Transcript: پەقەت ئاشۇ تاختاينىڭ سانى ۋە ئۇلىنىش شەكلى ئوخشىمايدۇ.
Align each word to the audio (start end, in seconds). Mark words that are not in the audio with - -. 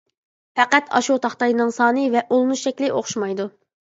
پەقەت 0.59 0.87
ئاشۇ 0.99 1.17
تاختاينىڭ 1.25 1.73
سانى 1.77 2.05
ۋە 2.15 2.23
ئۇلىنىش 2.29 2.65
شەكلى 2.69 2.91
ئوخشىمايدۇ. 2.95 3.49